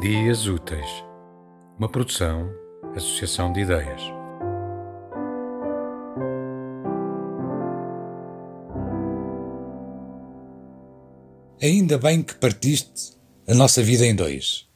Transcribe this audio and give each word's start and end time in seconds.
Dias 0.00 0.46
Úteis, 0.46 1.04
uma 1.78 1.86
produção, 1.86 2.48
associação 2.96 3.52
de 3.52 3.60
ideias. 3.60 4.00
Ainda 11.62 11.98
bem 11.98 12.22
que 12.22 12.34
partiste 12.34 13.12
a 13.46 13.52
nossa 13.52 13.82
vida 13.82 14.06
em 14.06 14.14
dois 14.14 14.66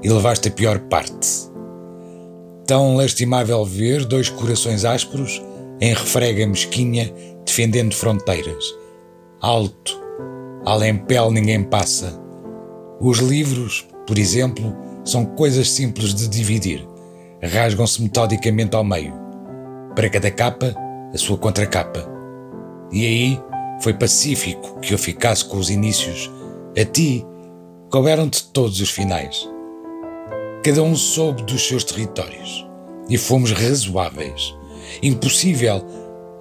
e 0.00 0.08
levaste 0.08 0.46
a 0.46 0.52
pior 0.52 0.78
parte. 0.82 1.50
Tão 2.64 2.94
lastimável 2.94 3.64
ver 3.64 4.04
dois 4.04 4.28
corações 4.28 4.84
ásperos 4.84 5.42
em 5.80 5.94
refrega 5.94 6.46
mesquinha 6.46 7.12
defendendo 7.44 7.92
fronteiras. 7.92 8.72
Alto, 9.40 10.00
além 10.64 10.96
pele 10.96 11.30
ninguém 11.32 11.64
passa. 11.64 12.22
Os 13.00 13.18
livros, 13.18 13.88
por 14.06 14.18
exemplo, 14.18 14.74
são 15.04 15.24
coisas 15.24 15.70
simples 15.70 16.14
de 16.14 16.28
dividir. 16.28 16.86
Rasgam-se 17.42 18.02
metodicamente 18.02 18.76
ao 18.76 18.84
meio. 18.84 19.12
Para 19.94 20.08
cada 20.08 20.30
capa, 20.30 20.74
a 21.12 21.18
sua 21.18 21.36
contracapa. 21.36 22.08
E 22.92 23.04
aí 23.04 23.40
foi 23.80 23.94
pacífico 23.94 24.78
que 24.80 24.94
eu 24.94 24.98
ficasse 24.98 25.44
com 25.44 25.56
os 25.56 25.70
inícios. 25.70 26.30
A 26.78 26.84
ti, 26.84 27.26
couberam-te 27.90 28.44
todos 28.52 28.80
os 28.80 28.90
finais. 28.90 29.48
Cada 30.64 30.82
um 30.82 30.94
soube 30.94 31.42
dos 31.42 31.66
seus 31.66 31.84
territórios. 31.84 32.66
E 33.08 33.18
fomos 33.18 33.50
razoáveis. 33.52 34.54
Impossível 35.02 35.84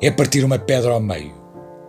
é 0.02 0.12
partir 0.12 0.44
uma 0.44 0.60
pedra 0.60 0.92
ao 0.92 1.00
meio. 1.00 1.34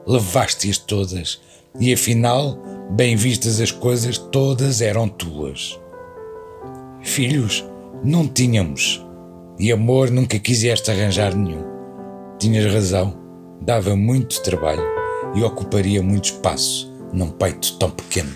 Levaste-as 0.07 0.79
todas, 0.79 1.41
e 1.79 1.93
afinal, 1.93 2.59
bem 2.93 3.17
vistas 3.17 3.59
as 3.59 3.71
coisas, 3.71 4.19
todas 4.19 4.83
eram 4.83 5.09
tuas. 5.09 5.81
Filhos, 7.01 7.65
não 8.05 8.29
tínhamos, 8.29 9.05
e 9.59 9.73
amor 9.73 10.11
nunca 10.11 10.39
quiseste 10.39 10.91
arranjar 10.91 11.35
nenhum. 11.35 11.65
Tinhas 12.39 12.71
razão, 12.73 13.15
dava 13.63 13.97
muito 13.97 14.43
trabalho 14.43 14.85
e 15.35 15.43
ocuparia 15.43 16.03
muito 16.03 16.27
espaço 16.27 16.93
num 17.13 17.31
peito 17.31 17.79
tão 17.79 17.91
pequeno. 17.91 18.35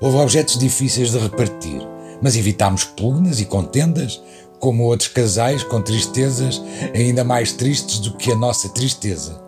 Houve 0.00 0.18
objetos 0.18 0.56
difíceis 0.56 1.10
de 1.10 1.18
repartir, 1.18 1.80
mas 2.22 2.36
evitámos 2.36 2.84
pugnas 2.84 3.40
e 3.40 3.44
contendas, 3.44 4.22
como 4.60 4.84
outros 4.84 5.08
casais 5.08 5.64
com 5.64 5.80
tristezas 5.80 6.62
ainda 6.94 7.24
mais 7.24 7.52
tristes 7.52 7.98
do 7.98 8.16
que 8.16 8.30
a 8.30 8.36
nossa 8.36 8.68
tristeza. 8.68 9.42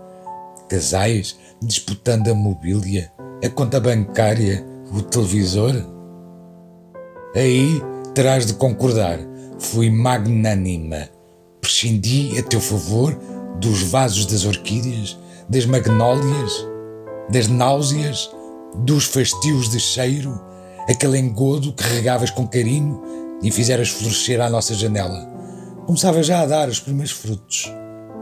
Casais 0.68 1.36
disputando 1.62 2.28
a 2.28 2.34
mobília, 2.34 3.12
a 3.44 3.48
conta 3.48 3.80
bancária, 3.80 4.64
o 4.92 5.02
televisor. 5.02 5.74
Aí 7.34 7.80
terás 8.14 8.46
de 8.46 8.54
concordar, 8.54 9.18
fui 9.58 9.90
magnânima. 9.90 11.08
Prescindi 11.60 12.38
a 12.38 12.42
teu 12.42 12.60
favor 12.60 13.18
dos 13.60 13.82
vasos 13.82 14.26
das 14.26 14.44
orquídeas, 14.44 15.18
das 15.48 15.66
magnólias, 15.66 16.66
das 17.30 17.48
náuseas, 17.48 18.30
dos 18.74 19.04
fastios 19.04 19.70
de 19.70 19.78
cheiro, 19.78 20.40
aquele 20.88 21.18
engodo 21.18 21.72
que 21.72 21.82
regavas 21.82 22.30
com 22.30 22.46
carinho 22.46 23.02
e 23.42 23.50
fizeras 23.50 23.88
florescer 23.88 24.40
à 24.40 24.48
nossa 24.48 24.74
janela. 24.74 25.28
Começava 25.86 26.22
já 26.22 26.40
a 26.40 26.46
dar 26.46 26.68
os 26.68 26.78
primeiros 26.78 27.12
frutos. 27.12 27.72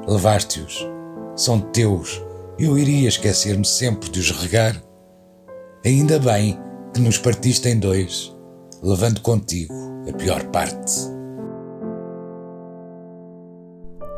Levaste-os. 0.07 0.87
São 1.37 1.61
teus. 1.61 2.23
Eu 2.59 2.79
iria 2.79 3.09
esquecer-me 3.09 3.65
sempre 3.65 4.09
de 4.09 4.21
os 4.21 4.31
regar. 4.31 4.83
Ainda 5.85 6.19
bem 6.19 6.59
que 6.93 7.01
nos 7.01 7.19
partiste 7.19 7.69
em 7.69 7.79
dois, 7.79 8.37
levando 8.83 9.21
contigo 9.21 9.73
a 10.09 10.13
pior 10.13 10.43
parte. 10.47 10.93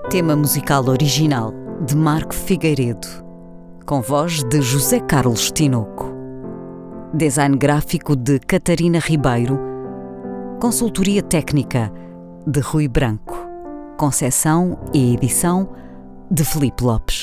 Tema 0.08 0.34
musical 0.34 0.88
original 0.88 1.52
de 1.86 1.94
Marco 1.94 2.34
Figueiredo, 2.34 3.06
com 3.84 4.00
voz 4.00 4.42
de 4.44 4.62
José 4.62 5.00
Carlos 5.00 5.50
Tinoco. 5.50 6.10
Design 7.12 7.58
gráfico 7.58 8.16
de 8.16 8.38
Catarina 8.38 8.98
Ribeiro. 8.98 9.58
Consultoria 10.62 11.22
técnica 11.22 11.92
de 12.46 12.60
Rui 12.60 12.88
Branco. 12.88 13.36
Concessão 13.98 14.78
e 14.94 15.12
edição 15.12 15.68
de 16.30 16.42
Felipe 16.42 16.82
Lopes. 16.82 17.19